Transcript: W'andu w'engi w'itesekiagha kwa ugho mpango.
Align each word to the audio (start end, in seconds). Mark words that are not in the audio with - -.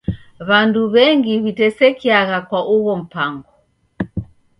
W'andu 0.47 0.81
w'engi 0.93 1.33
w'itesekiagha 1.43 2.37
kwa 2.47 2.59
ugho 2.75 2.93
mpango. 3.03 3.51